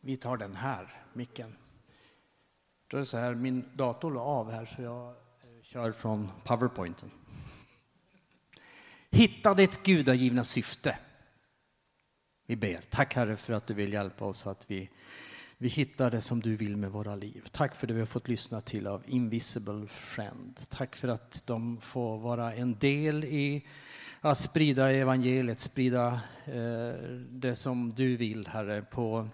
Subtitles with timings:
[0.00, 1.56] Vi tar den här micken.
[2.88, 6.28] Då är det så här, min dator la av här så jag eh, kör från
[6.44, 7.10] powerpointen.
[9.10, 10.98] Hitta ditt gudagivna syfte.
[12.46, 12.80] Vi ber.
[12.90, 14.90] Tack Herre för att du vill hjälpa oss att vi,
[15.58, 17.48] vi hittar det som du vill med våra liv.
[17.52, 20.60] Tack för det vi har fått lyssna till av Invisible Friend.
[20.68, 23.66] Tack för att de får vara en del i
[24.20, 26.92] att sprida evangeliet, sprida eh,
[27.30, 29.28] det som du vill Herre på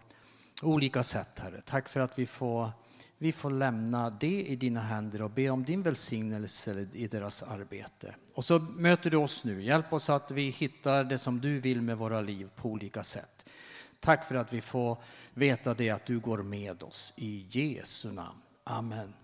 [0.62, 1.60] olika sätt Herre.
[1.60, 2.70] Tack för att vi får,
[3.18, 8.14] vi får lämna det i dina händer och be om din välsignelse i deras arbete.
[8.34, 9.62] Och så möter du oss nu.
[9.62, 13.46] Hjälp oss att vi hittar det som du vill med våra liv på olika sätt.
[14.00, 14.98] Tack för att vi får
[15.34, 17.14] veta det att du går med oss.
[17.16, 18.38] I Jesu namn.
[18.64, 19.14] Amen.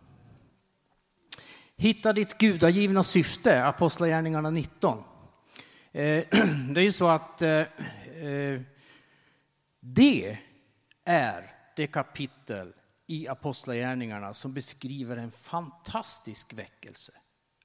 [1.76, 4.98] Hitta ditt gudagivna syfte, Apostlagärningarna 19.
[4.98, 5.02] Eh,
[6.72, 8.60] det är ju så att eh, eh
[9.80, 10.38] det
[11.04, 12.72] är det kapitel
[13.06, 17.12] i Apostlagärningarna som beskriver en fantastisk väckelse.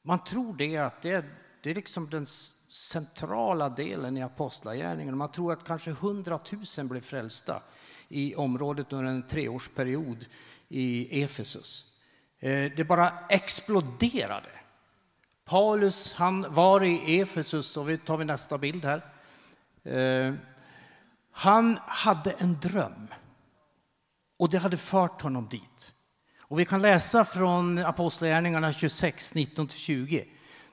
[0.02, 1.26] Man tror det att det är,
[1.64, 2.26] det är liksom den
[2.68, 5.18] centrala delen i Apostlagärningarna.
[5.18, 7.62] Man tror att kanske hundratusen blev frälsta
[8.08, 10.26] i området under en treårsperiod
[10.68, 11.86] i Efesus.
[12.40, 14.50] Eh, det bara exploderade.
[15.46, 19.06] Paulus han var i Efesus, och vi tar vi nästa bild här.
[19.84, 20.34] Eh,
[21.32, 23.08] han hade en dröm
[24.38, 25.94] och det hade fört honom dit.
[26.42, 30.26] Och vi kan läsa från Apostlagärningarna 26, 19-20.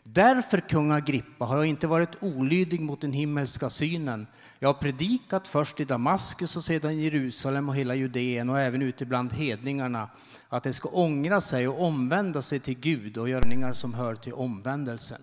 [0.02, 4.26] Därför, kung Agrippa, har jag inte varit olydig mot den himmelska synen.
[4.58, 8.82] Jag har predikat först i Damaskus och sedan i Jerusalem och hela Judeen och även
[8.82, 10.10] ute bland hedningarna
[10.48, 14.34] att de ska ångra sig och omvända sig till Gud och göra som hör till
[14.34, 15.22] omvändelsen.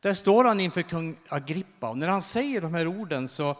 [0.00, 3.56] Där står han inför kung Agrippa och när han säger de här orden så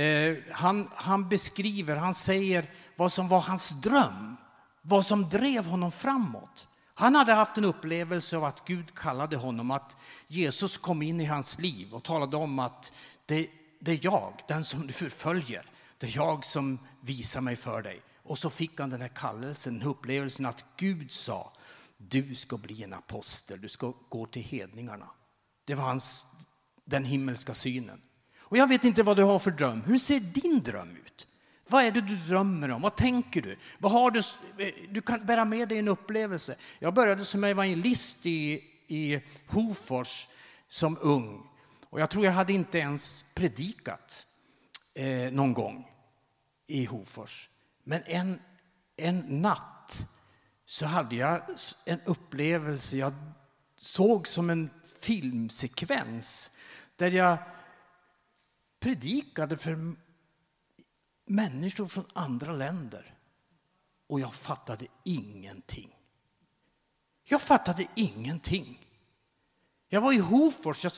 [0.00, 4.36] eh, han, han beskriver, han säger vad som var hans dröm,
[4.82, 6.68] vad som drev honom framåt.
[6.94, 9.96] Han hade haft en upplevelse av att Gud kallade honom, att
[10.26, 12.92] Jesus kom in i hans liv och talade om att
[13.26, 13.50] det,
[13.80, 15.66] det är jag, den som du förföljer.
[15.98, 18.02] Det är jag som visar mig för dig.
[18.22, 21.52] Och så fick han den här kallelsen, upplevelsen att Gud sa
[21.96, 25.10] du ska bli en apostel, du ska gå till hedningarna.
[25.64, 26.26] Det var hans,
[26.84, 28.00] den himmelska synen.
[28.52, 29.82] Och jag vet inte vad du har för dröm.
[29.82, 31.26] Hur ser din dröm ut?
[31.68, 32.82] Vad är det du drömmer om?
[32.82, 33.56] Vad tänker du?
[33.78, 34.18] Vad har du?
[34.58, 36.56] Eh, du kan bära med dig en upplevelse.
[36.78, 40.28] Jag började som evangelist i, i Hofors
[40.68, 41.46] som ung.
[41.90, 44.26] Och jag tror jag hade inte ens predikat
[44.94, 45.88] eh, någon gång
[46.66, 47.48] i Hofors.
[47.84, 48.40] Men en,
[48.96, 50.06] en natt
[50.64, 51.42] så hade jag
[51.86, 53.12] en upplevelse jag
[53.76, 54.70] såg som en
[55.00, 56.50] filmsekvens
[56.96, 57.38] där jag
[58.82, 59.94] predikade för
[61.26, 63.14] människor från andra länder.
[64.06, 65.96] Och jag fattade ingenting.
[67.24, 68.88] Jag fattade ingenting.
[69.88, 70.84] Jag var i Hofors.
[70.84, 70.92] Jag,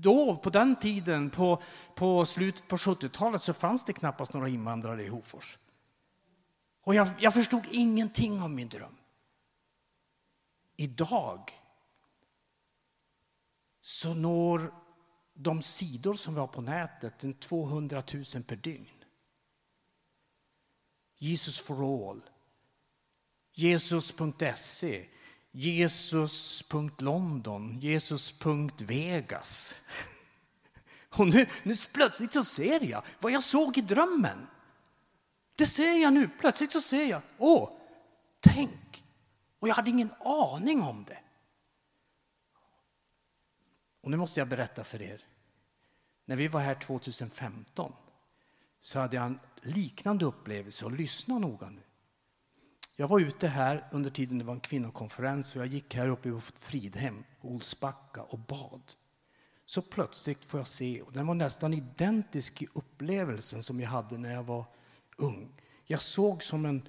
[0.00, 1.62] då, på den tiden, på,
[1.94, 5.58] på slutet på 70-talet, så fanns det knappast några invandrare i Hofors.
[6.82, 8.96] Och jag, jag förstod ingenting av min dröm.
[10.76, 11.52] Idag
[13.80, 14.81] så når
[15.34, 18.88] de sidor som vi har på nätet 200 000 per dygn.
[21.18, 22.22] Jesus for all,
[23.52, 25.06] Jesus.se,
[25.50, 29.80] Jesus.london, Jesus.vegas.
[31.16, 34.46] Och nu, nu plötsligt så ser jag vad jag såg i drömmen.
[35.56, 36.30] Det ser jag nu.
[36.38, 37.22] Plötsligt så ser jag.
[37.38, 37.70] Åh,
[38.40, 39.04] tänk!
[39.58, 41.18] Och jag hade ingen aning om det.
[44.02, 45.24] Och nu måste jag berätta för er.
[46.24, 47.92] När vi var här 2015
[48.80, 51.82] så hade jag en liknande upplevelse och lyssna noga nu.
[52.96, 56.28] Jag var ute här under tiden det var en kvinnokonferens och jag gick här uppe
[56.28, 58.82] i vårt Fridhem, Olsbacka och bad.
[59.66, 64.18] Så plötsligt får jag se, och den var nästan identisk i upplevelsen som jag hade
[64.18, 64.64] när jag var
[65.16, 65.60] ung.
[65.84, 66.88] Jag såg som en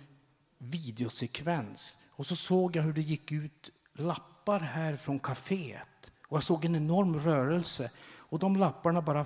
[0.57, 6.11] videosekvens och så såg jag hur det gick ut lappar här från kaféet.
[6.33, 9.25] Och jag såg en enorm rörelse och de lapparna bara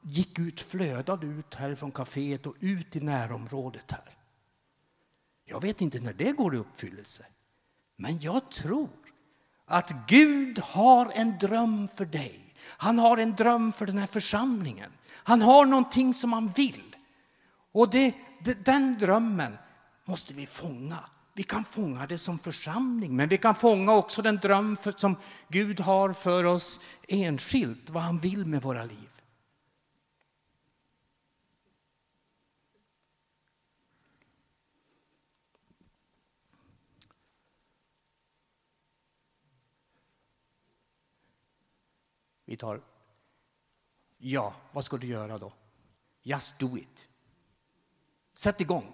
[0.00, 4.16] gick ut, flödade ut härifrån kaféet och ut i närområdet här.
[5.44, 7.26] Jag vet inte när det går i uppfyllelse,
[7.96, 8.88] men jag tror
[9.64, 12.54] att Gud har en dröm för dig.
[12.66, 14.92] Han har en dröm för den här församlingen.
[15.12, 16.96] Han har någonting som han vill.
[17.72, 19.58] Och det, det, den drömmen
[20.04, 20.98] måste vi fånga.
[21.36, 25.16] Vi kan fånga det som församling, men vi kan fånga också den dröm för, som
[25.48, 29.10] Gud har för oss enskilt, vad han vill med våra liv.
[42.44, 42.80] Vi tar...
[44.18, 45.52] Ja, vad ska du göra då?
[46.22, 47.08] Just do it.
[48.34, 48.92] Sätt igång.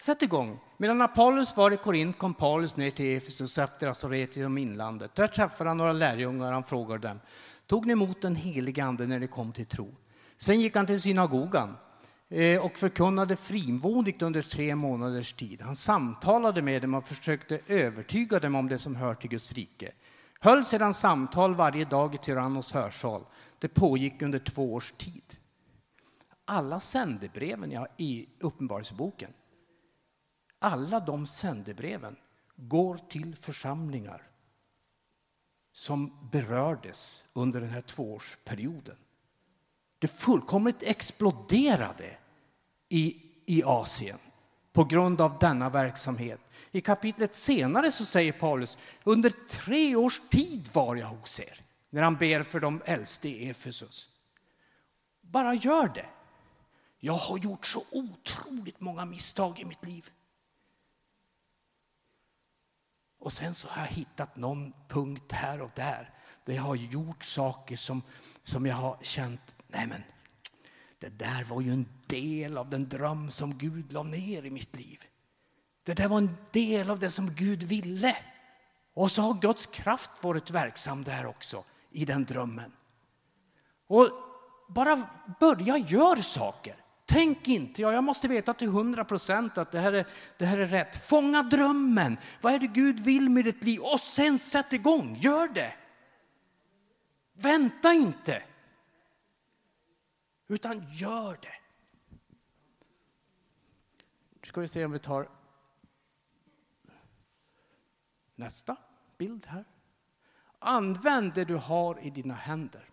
[0.00, 0.58] Sätt igång.
[0.76, 4.58] Medan Apollos var i Korint kom Paulus ner till Efesus efter att ha rest genom
[4.58, 5.14] inlandet.
[5.14, 7.20] Där träffade han några lärjungar och han frågade dem.
[7.66, 9.94] Tog ni emot den helige Ande när ni kom till tro?
[10.36, 11.76] Sen gick han till synagogan
[12.28, 15.62] eh, och förkunnade frimodigt under tre månaders tid.
[15.62, 19.92] Han samtalade med dem och försökte övertyga dem om det som hör till Guds rike.
[20.40, 23.24] Höll sedan samtal varje dag i Tyrannos hörsal.
[23.58, 25.34] Det pågick under två års tid.
[26.44, 29.30] Alla sändebreven i Uppenbarelseboken
[30.58, 32.16] alla de sändebreven
[32.56, 34.22] går till församlingar
[35.72, 38.96] som berördes under den här tvåårsperioden.
[39.98, 42.16] Det fullkomligt exploderade
[42.88, 44.18] i, i Asien
[44.72, 46.40] på grund av denna verksamhet.
[46.70, 52.02] I kapitlet senare så säger Paulus, under tre års tid var jag hos er, när
[52.02, 54.08] han ber för de äldste i Efesus.
[55.20, 56.06] Bara gör det.
[56.98, 60.10] Jag har gjort så otroligt många misstag i mitt liv.
[63.18, 66.14] Och sen så har jag hittat någon punkt här och där
[66.48, 68.02] där jag har gjort saker som,
[68.42, 70.02] som jag har känt, nej men
[70.98, 74.76] det där var ju en del av den dröm som Gud la ner i mitt
[74.76, 75.04] liv.
[75.82, 78.16] Det där var en del av det som Gud ville.
[78.94, 82.72] Och så har Guds kraft varit verksam där också, i den drömmen.
[83.86, 84.10] Och
[84.68, 85.08] bara
[85.40, 86.76] börja göra saker.
[87.10, 90.06] Tänk inte, ja, jag måste veta till hundra procent att det här, är,
[90.36, 91.08] det här är rätt.
[91.08, 92.16] Fånga drömmen.
[92.40, 93.80] Vad är det Gud vill med ditt liv?
[93.80, 95.74] Och sen sätt igång, gör det.
[97.32, 98.42] Vänta inte.
[100.48, 101.58] Utan gör det.
[104.40, 105.28] Nu ska vi se om vi tar
[108.34, 108.76] nästa
[109.18, 109.64] bild här.
[110.58, 112.84] Använd det du har i dina händer.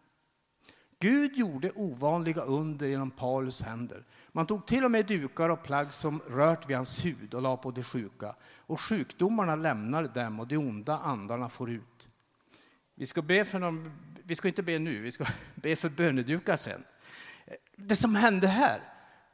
[1.05, 4.03] Gud gjorde ovanliga under genom Paulus händer.
[4.31, 7.57] Man tog till och med dukar och plagg som rört vid hans hud och la
[7.57, 8.35] på de sjuka.
[8.57, 12.07] Och sjukdomarna lämnade dem och de onda andarna får ut.
[12.95, 13.91] Vi ska be för någon,
[14.23, 15.25] vi ska inte be nu, vi ska
[15.55, 16.83] be för bönedukar sen.
[17.75, 18.81] Det som hände här,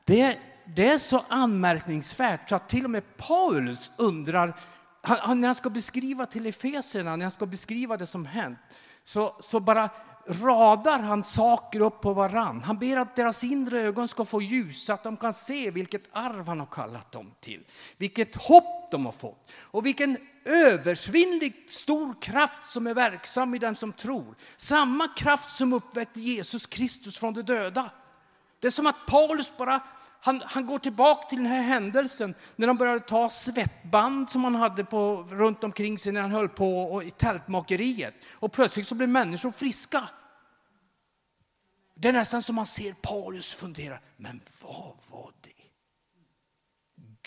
[0.05, 4.59] det, det är så anmärkningsvärt så att till och med Paulus undrar,
[5.01, 8.59] han, när han ska beskriva till Efeserna, när han ska beskriva det som hänt,
[9.03, 9.89] så, så bara
[10.27, 12.61] radar han saker upp på varann.
[12.63, 16.03] Han ber att deras inre ögon ska få ljus så att de kan se vilket
[16.11, 17.63] arv han har kallat dem till.
[17.97, 23.75] Vilket hopp de har fått och vilken översvinnligt stor kraft som är verksam i den
[23.75, 24.35] som tror.
[24.57, 27.89] Samma kraft som uppväckte Jesus Kristus från de döda.
[28.59, 29.81] Det är som att Paulus bara
[30.23, 34.55] han, han, går tillbaka till den här händelsen när han började ta svettband som han
[34.55, 38.15] hade på, runt omkring sig när han höll på och, i tältmakeriet.
[38.31, 40.09] Och plötsligt så blev människor friska.
[41.95, 45.49] Det är nästan som man ser Paulus fundera, men vad var det?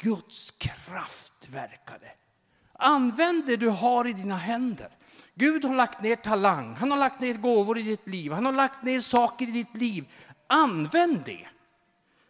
[0.02, 2.10] Guds kraft verkade.
[2.72, 4.88] Använd det du har i dina händer.
[5.34, 8.52] Gud har lagt ner talang, han har lagt ner gåvor i ditt liv, han har
[8.52, 10.04] lagt ner saker i ditt liv.
[10.46, 11.48] Använd det.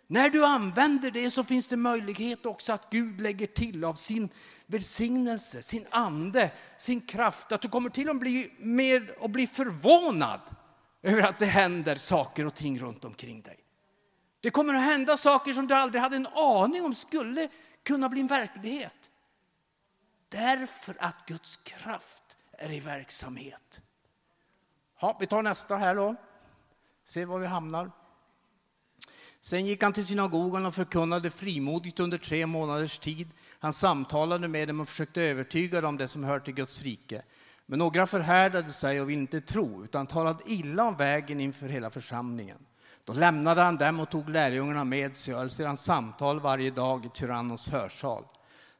[0.07, 4.29] När du använder det så finns det möjlighet också att Gud lägger till av sin
[4.67, 7.53] välsignelse, sin ande, sin kraft.
[7.53, 10.41] Att du kommer till att bli mer och bli förvånad
[11.03, 13.59] över att det händer saker och ting runt omkring dig.
[14.41, 17.49] Det kommer att hända saker som du aldrig hade en aning om skulle
[17.83, 19.11] kunna bli en verklighet.
[20.29, 23.83] Därför att Guds kraft är i verksamhet.
[25.01, 26.17] Ja, vi tar nästa här då.
[27.05, 27.91] Se var vi hamnar.
[29.45, 33.29] Sen gick han till synagogan och förkunnade frimodigt under tre månaders tid.
[33.59, 37.23] Han samtalade med dem och försökte övertyga dem om det som hör till Guds rike.
[37.67, 41.91] Men några förhärdade sig och ville inte tro, utan talade illa om vägen inför hela
[41.91, 42.59] församlingen.
[43.05, 47.07] Då lämnade han dem och tog lärjungarna med sig och höll sedan samtal varje dag
[47.07, 48.25] i Tyrannos hörsal.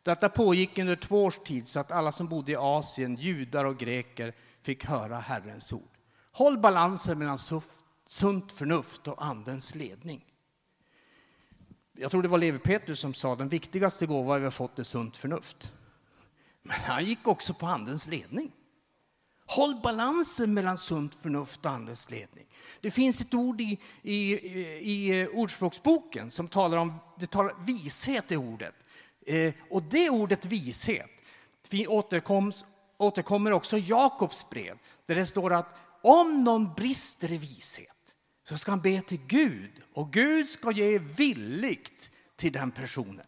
[0.03, 3.79] Detta pågick under två års tid så att alla som bodde i Asien, judar och
[3.79, 5.91] greker, fick höra Herrens ord.
[6.33, 7.39] Håll balansen mellan
[8.07, 10.25] sunt förnuft och Andens ledning.
[11.97, 14.83] Jag tror det var Levi Petrus som sa den viktigaste gåva vi har fått är
[14.83, 15.73] sunt förnuft.
[16.63, 18.53] Men han gick också på Andens ledning.
[19.47, 22.47] Håll balansen mellan sunt förnuft och Andens ledning.
[22.81, 24.33] Det finns ett ord i, i,
[24.81, 28.75] i Ordspråksboken som talar om det talar, vishet i ordet.
[29.27, 31.11] Eh, och det ordet vishet
[31.69, 32.65] vi återkoms,
[32.97, 37.94] återkommer också i Jakobs brev där det står att om någon brister i vishet
[38.45, 43.27] så ska han be till Gud och Gud ska ge villigt till den personen.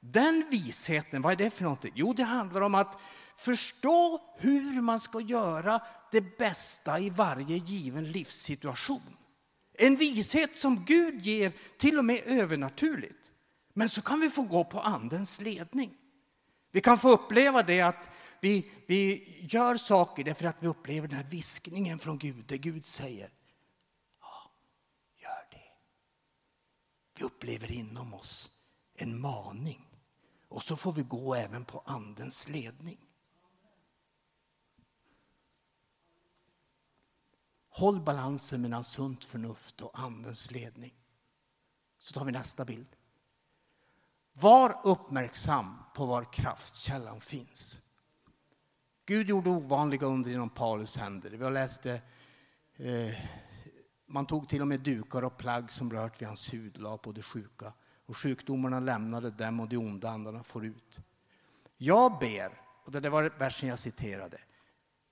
[0.00, 1.92] Den visheten, vad är det för någonting?
[1.94, 3.00] Jo, det handlar om att
[3.36, 9.16] förstå hur man ska göra det bästa i varje given livssituation.
[9.74, 13.32] En vishet som Gud ger till och med övernaturligt.
[13.74, 15.94] Men så kan vi få gå på Andens ledning.
[16.70, 21.16] Vi kan få uppleva det att vi, vi gör saker därför att vi upplever den
[21.16, 23.30] här viskningen från Gud, det Gud säger
[24.20, 24.50] ja,
[25.22, 25.72] gör det.
[27.14, 28.50] Vi upplever inom oss
[28.94, 29.92] en maning
[30.48, 32.98] och så får vi gå även på Andens ledning.
[37.68, 40.94] Håll balansen mellan sunt förnuft och Andens ledning.
[41.98, 42.96] Så tar vi nästa bild.
[44.32, 47.80] Var uppmärksam på var kraftkällan finns.
[49.06, 51.30] Gud gjorde ovanliga under genom Paulus händer.
[51.30, 52.02] Vi har läst det.
[52.76, 53.14] Eh,
[54.12, 57.12] man tog till och med dukar och plagg som rört vid hans hud la på
[57.12, 57.72] de sjuka.
[58.06, 60.98] Och sjukdomarna lämnade dem och de onda andarna får ut.
[61.76, 64.38] Jag ber, och det var versen jag citerade.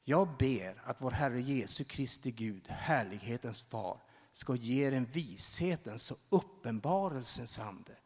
[0.05, 4.01] Jag ber att vår Herre Jesu Kristi Gud, härlighetens far,
[4.33, 7.97] ska ge er en vishetens och uppenbarelsens ande.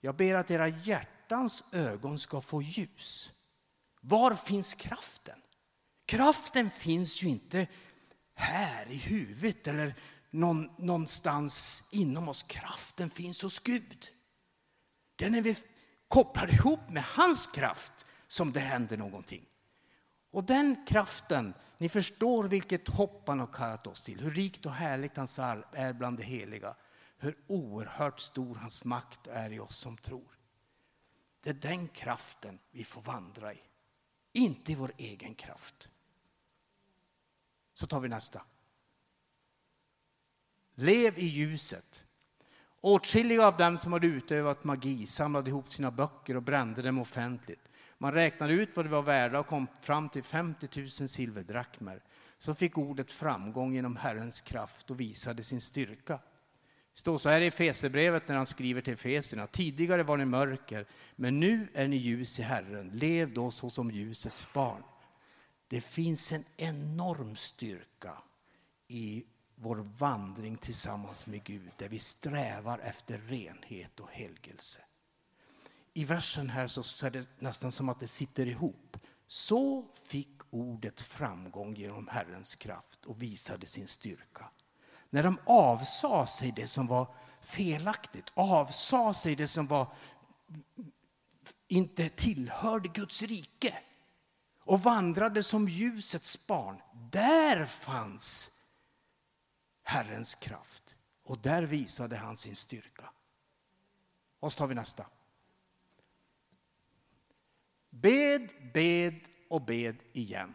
[0.00, 3.32] Jag ber att era hjärtans ögon ska få ljus.
[4.00, 5.38] Var finns kraften?
[6.06, 7.66] Kraften finns ju inte
[8.34, 9.94] här i huvudet eller
[10.30, 12.42] någon, någonstans inom oss.
[12.42, 14.08] Kraften finns hos Gud.
[15.16, 15.56] Det är när vi
[16.08, 19.46] kopplar ihop med hans kraft som det händer någonting.
[20.30, 24.72] Och den kraften, ni förstår vilket hopp han har kallat oss till, hur rikt och
[24.72, 26.76] härligt hans arv är bland de heliga,
[27.18, 30.38] hur oerhört stor hans makt är i oss som tror.
[31.40, 33.60] Det är den kraften vi får vandra i,
[34.32, 35.88] inte i vår egen kraft.
[37.74, 38.42] Så tar vi nästa.
[40.78, 42.04] Lev i ljuset.
[42.80, 47.70] Åtskilliga av dem som hade utövat magi samlade ihop sina böcker och brände dem offentligt.
[47.98, 52.02] Man räknade ut vad det var värda och kom fram till 50 000 silverdrakmer.
[52.38, 56.14] Så fick ordet framgång genom Herrens kraft och visade sin styrka.
[56.92, 59.46] Det står så här i Fesebrevet när han skriver till Feserna.
[59.46, 62.90] Tidigare var ni mörker, men nu är ni ljus i Herren.
[62.94, 64.82] Lev då såsom ljusets barn.
[65.68, 68.18] Det finns en enorm styrka
[68.88, 69.24] i
[69.56, 74.80] vår vandring tillsammans med Gud, där vi strävar efter renhet och helgelse
[75.96, 78.96] i versen här så är det nästan som att det sitter ihop.
[79.26, 84.50] Så fick ordet framgång genom Herrens kraft och visade sin styrka.
[85.10, 89.92] När de avsade sig det som var felaktigt, avsade sig det som var
[91.68, 93.78] inte tillhörde Guds rike
[94.64, 96.80] och vandrade som ljusets barn.
[97.10, 98.50] Där fanns
[99.88, 103.10] Herrens kraft och där visade han sin styrka.
[104.40, 105.06] Och så tar vi nästa.
[107.90, 110.54] Bed, bed och bed igen.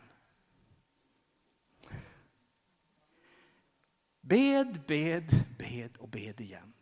[4.21, 6.73] Bed, bed, bed och bed igen.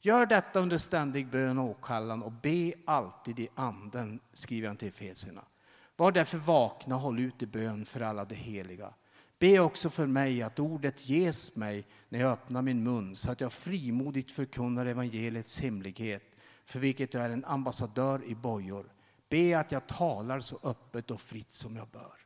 [0.00, 4.88] Gör detta under ständig bön och åkallan och be alltid i anden, skriver han till
[4.88, 5.44] Efesierna.
[5.96, 8.94] Var därför vakna och håll ut i bön för alla de heliga.
[9.38, 13.40] Be också för mig att ordet ges mig när jag öppnar min mun så att
[13.40, 16.22] jag frimodigt förkunnar evangeliets hemlighet
[16.64, 18.94] för vilket jag är en ambassadör i bojor
[19.28, 22.24] Be att jag talar så öppet och fritt som jag bör.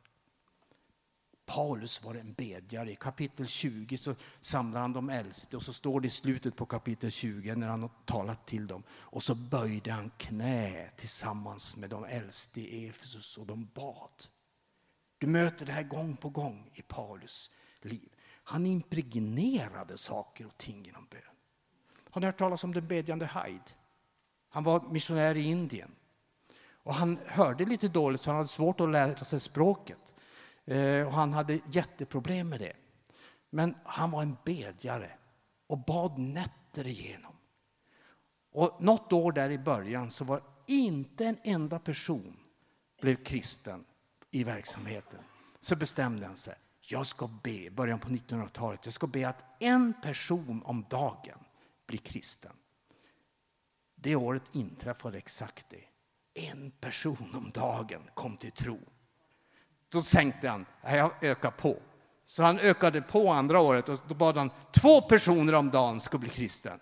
[1.45, 2.91] Paulus var en bedjare.
[2.91, 6.65] I kapitel 20 så samlar han de äldste och så står det i slutet på
[6.65, 8.83] kapitel 20 när han har talat till dem.
[8.91, 14.11] Och så böjde han knä tillsammans med de äldste i Efesus och de bad.
[15.19, 18.09] Du möter det här gång på gång i Paulus liv.
[18.43, 21.21] Han impregnerade saker och ting genom bön.
[22.09, 23.63] Har ni hört talas om den bedjande Hyde?
[24.49, 25.91] Han var missionär i Indien.
[26.83, 30.15] Och han hörde lite dåligt så han hade svårt att lära sig språket.
[30.65, 32.73] Eh, och han hade jätteproblem med det.
[33.49, 35.11] Men han var en bedjare
[35.67, 37.35] och bad nätter igenom.
[38.51, 42.37] Och något år där i början så var inte en enda person
[43.01, 43.85] blev kristen
[44.31, 45.19] i verksamheten.
[45.59, 46.55] Så bestämde han sig.
[46.81, 51.39] Jag ska be, början på 1900-talet, jag ska be att en person om dagen
[51.87, 52.53] blir kristen.
[53.95, 55.83] Det året inträffade exakt det
[56.33, 58.79] en person om dagen kom till tro.
[59.89, 61.77] Då tänkte han, jag ökar på.
[62.25, 66.17] Så han ökade på andra året och då bad han två personer om dagen ska
[66.17, 66.79] bli kristen.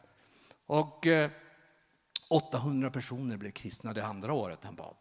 [0.65, 1.31] Och eh,
[2.29, 4.95] 800 personer blev kristna det andra året han bad.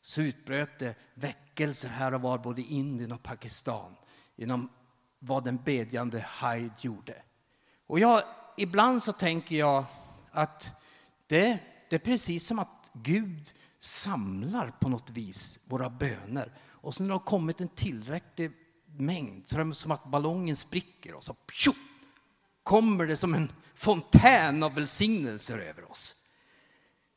[0.00, 3.96] Så utbröt det väckelser här och var både i Indien och Pakistan
[4.36, 4.68] genom
[5.18, 7.22] vad den bedjande Hyde gjorde.
[7.86, 8.22] Och jag,
[8.56, 9.84] ibland så tänker jag
[10.30, 10.82] att
[11.26, 11.58] det,
[11.90, 16.52] det är precis som att Gud samlar på något vis våra böner.
[16.66, 18.52] Och sen när det har kommit en tillräcklig
[18.86, 21.72] mängd, så det är som att ballongen spricker och så pju,
[22.62, 26.14] kommer det som en fontän av välsignelser över oss.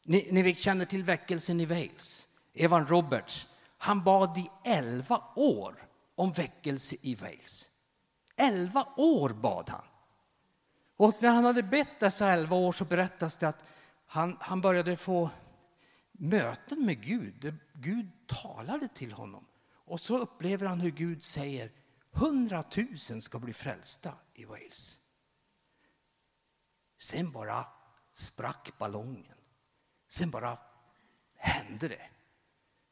[0.03, 2.27] Ni, ni känner till väckelsen i Wales.
[2.53, 7.69] Evan Roberts, han bad i elva år om väckelse i Wales.
[8.35, 9.85] Elva år bad han.
[10.97, 13.63] Och när han hade bett dessa elva år så berättas det att
[14.05, 15.29] han, han började få
[16.11, 17.57] möten med Gud.
[17.73, 19.47] Gud talade till honom.
[19.85, 21.71] Och så upplever han hur Gud säger
[22.11, 24.97] hundratusen ska bli frälsta i Wales.
[26.97, 27.65] Sen bara
[28.11, 29.37] sprack ballongen.
[30.07, 30.57] Sen bara
[31.37, 32.09] hände det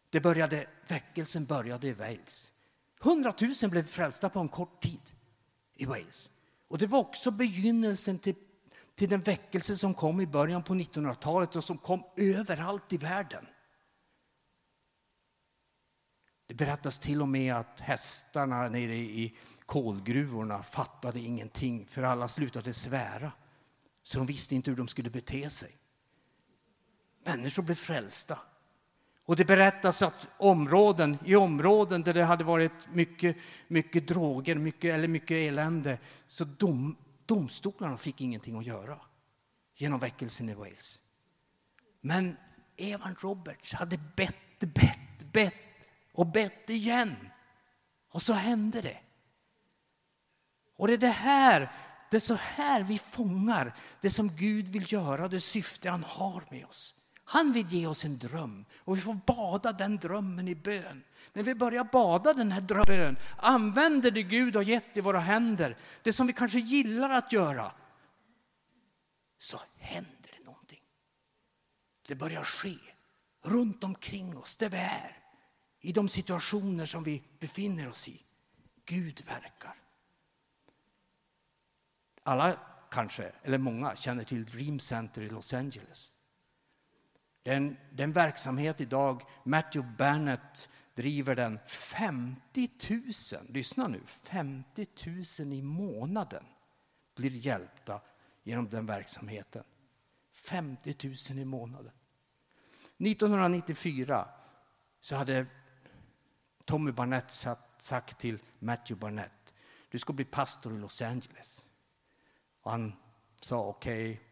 [0.09, 2.51] det började, väckelsen började i Wales.
[2.99, 5.11] Hundratusen blev frälsta på en kort tid
[5.75, 6.31] i Wales.
[6.67, 8.35] Och det var också begynnelsen till,
[8.95, 13.45] till den väckelse som kom i början på 1900-talet och som kom överallt i världen.
[16.47, 22.73] Det berättas till och med att hästarna nere i kolgruvorna fattade ingenting för alla slutade
[22.73, 23.31] svära.
[24.01, 25.71] Så de visste inte hur de skulle bete sig.
[27.23, 28.39] Människor blev frälsta.
[29.29, 34.93] Och det berättas att områden, i områden där det hade varit mycket, mycket droger mycket,
[34.93, 38.99] eller mycket elände så dom, domstolarna fick ingenting att göra
[39.75, 41.01] genom väckelsen i Wales.
[42.01, 42.37] Men
[42.77, 45.53] Evan Roberts hade bett, bett, bett
[46.13, 47.15] och bett igen.
[48.11, 48.97] Och så hände det.
[50.77, 51.71] Och det är det här,
[52.11, 56.43] det är så här vi fångar det som Gud vill göra, det syfte han har
[56.51, 56.98] med oss.
[57.31, 61.03] Han vill ge oss en dröm och vi får bada den drömmen i bön.
[61.33, 65.77] När vi börjar bada den här drömmen, använder det Gud har gett i våra händer,
[66.03, 67.71] det som vi kanske gillar att göra,
[69.37, 70.81] så händer det någonting.
[72.07, 72.77] Det börjar ske
[73.41, 75.17] runt omkring oss, där vi är,
[75.79, 78.21] i de situationer som vi befinner oss i.
[78.85, 79.75] Gud verkar.
[82.23, 82.59] Alla
[82.91, 86.13] kanske, eller många, känner till Dream Center i Los Angeles.
[87.43, 94.87] Den, den verksamhet idag, Matthew Bennett driver den 50 000, lyssna nu, 50
[95.39, 96.45] 000 i månaden
[97.15, 98.01] blir hjälpta
[98.43, 99.63] genom den verksamheten.
[100.31, 100.95] 50
[101.31, 101.91] 000 i månaden.
[102.97, 104.27] 1994
[104.99, 105.45] så hade
[106.65, 107.31] Tommy Barnett
[107.77, 109.53] sagt till Matthew Barnett,
[109.89, 111.65] du ska bli pastor i Los Angeles.
[112.61, 112.93] Och han
[113.41, 114.25] sa okej, okay,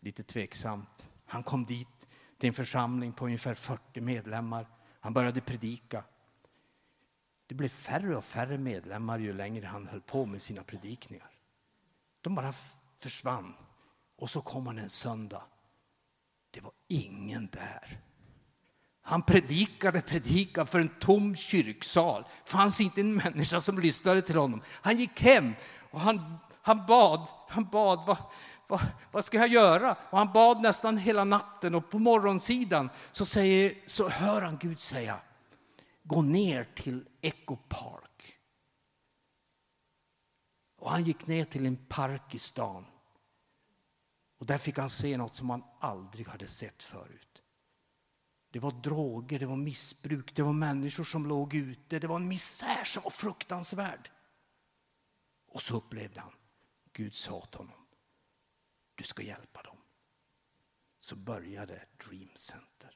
[0.00, 1.10] lite tveksamt.
[1.26, 2.08] Han kom dit
[2.44, 4.66] till en församling på ungefär 40 medlemmar.
[5.00, 6.04] Han började predika.
[7.46, 11.30] Det blev färre och färre medlemmar ju längre han höll på med sina predikningar.
[12.20, 12.54] De bara
[13.00, 13.54] försvann.
[14.16, 15.42] Och så kom han en söndag.
[16.50, 18.00] Det var ingen där.
[19.02, 22.22] Han predikade, predikade för en tom kyrksal.
[22.44, 24.62] Det fanns inte en människa som lyssnade till honom.
[24.68, 25.54] Han gick hem
[25.90, 27.28] och han, han bad.
[27.48, 28.06] Han bad.
[28.06, 28.18] Vad,
[28.68, 28.80] vad,
[29.12, 29.96] vad, ska jag göra?
[30.10, 34.80] Och han bad nästan hela natten och på morgonsidan så, säger, så hör han Gud
[34.80, 35.20] säga
[36.02, 38.38] gå ner till Echo Park.
[40.76, 42.86] Och han gick ner till en park i stan.
[44.38, 47.42] Och där fick han se något som han aldrig hade sett förut.
[48.50, 51.98] Det var droger, det var missbruk, det var människor som låg ute.
[51.98, 54.10] Det var en misär som var fruktansvärd.
[55.48, 56.32] Och så upplevde han,
[56.92, 57.83] Gud sa till honom,
[58.94, 59.76] du ska hjälpa dem.
[60.98, 62.90] Så började Dream Center.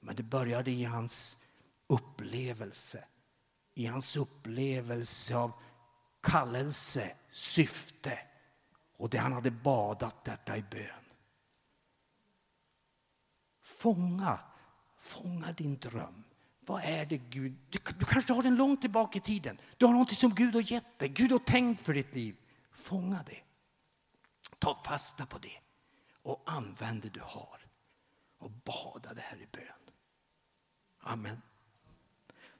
[0.00, 1.38] Men det började i hans
[1.86, 3.04] upplevelse.
[3.74, 5.52] I hans upplevelse av
[6.20, 8.18] kallelse, syfte
[8.96, 11.04] och det han hade badat detta i bön.
[13.62, 14.40] Fånga,
[14.96, 16.24] fånga din dröm.
[16.60, 17.56] Vad är det Gud...
[17.70, 19.60] Du, du kanske har den långt tillbaka i tiden.
[19.76, 21.08] Du har något som Gud har gett dig.
[21.08, 22.36] Gud har tänkt för ditt liv.
[22.70, 23.40] Fånga det.
[24.58, 25.58] Ta fasta på det
[26.22, 27.60] och använd det du har.
[28.38, 29.90] Och bada det här i bön.
[31.00, 31.42] Amen.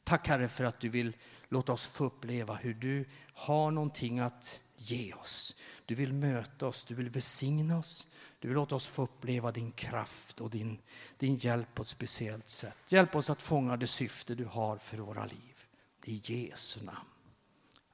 [0.05, 1.17] Tack Herre för att du vill
[1.49, 5.57] låta oss få uppleva hur du har någonting att ge oss.
[5.87, 8.09] Du vill möta oss, du vill välsigna oss.
[8.39, 10.79] Du vill låta oss få uppleva din kraft och din,
[11.19, 12.79] din hjälp på ett speciellt sätt.
[12.89, 15.67] Hjälp oss att fånga det syfte du har för våra liv.
[16.05, 17.09] I Jesu namn.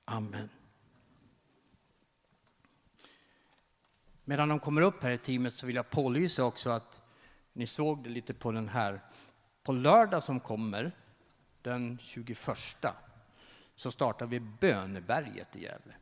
[0.05, 0.49] Amen.
[4.25, 7.03] Medan de kommer upp här i teamet så vill jag pålysa också att
[7.53, 9.01] ni såg det lite på den här.
[9.63, 10.93] På lördag som kommer,
[11.63, 12.39] den 21,
[13.77, 15.95] så startar vi Böneberget i Gävle.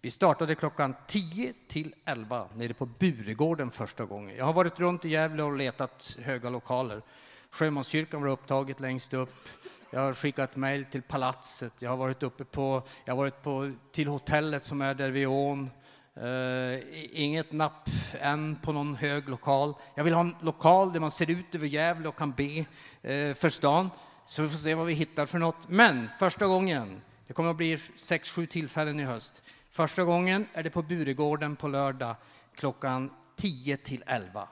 [0.00, 4.36] Vi startade klockan 10 till 11 nere på Buregården första gången.
[4.36, 7.02] Jag har varit runt i Gävle och letat höga lokaler.
[7.50, 9.48] Sjömanskyrkan var upptaget längst upp.
[9.90, 13.72] Jag har skickat mejl till palatset, jag har varit uppe på, jag har varit på,
[13.92, 15.70] till hotellet som är där vid ån.
[16.16, 16.80] Uh,
[17.12, 17.88] inget napp
[18.20, 19.74] än på någon hög lokal.
[19.94, 22.64] Jag vill ha en lokal där man ser ut över Gävle och kan be
[23.02, 23.90] eh, uh, för stan.
[24.26, 25.68] Så vi får se vad vi hittar för något.
[25.68, 29.42] Men första gången, det kommer att bli sex, sju tillfällen i höst.
[29.70, 32.16] Första gången är det på Buregården på lördag
[32.54, 34.48] klockan 10 till 11.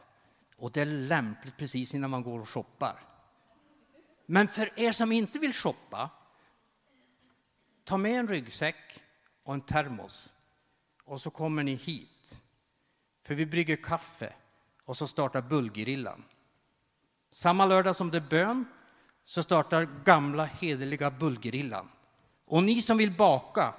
[0.57, 3.01] Och det är lämpligt precis innan man går och shoppar.
[4.27, 6.11] Men för er som inte vill shoppa,
[7.85, 9.03] ta med en ryggsäck
[9.45, 10.40] och en termos
[11.11, 12.43] och så kommer ni hit.
[13.23, 14.33] För vi brygger kaffe
[14.85, 16.25] och så startar bullgerillan.
[17.33, 18.65] Samma lördag som det är bön
[19.25, 21.89] så startar gamla hederliga bullgerillan.
[22.45, 23.75] Och ni som vill baka,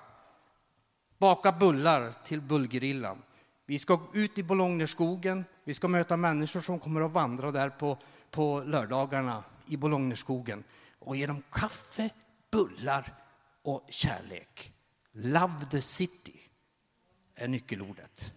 [1.17, 3.21] baka bullar till bullgerillan.
[3.65, 7.97] Vi ska ut i Bolognerskogen, vi ska möta människor som kommer att vandra där på,
[8.31, 10.63] på lördagarna i Bolognerskogen
[10.99, 12.09] och ge dem kaffe,
[12.51, 13.13] bullar
[13.61, 14.73] och kärlek.
[15.11, 16.40] Love the city
[17.41, 18.33] är nyckelordet.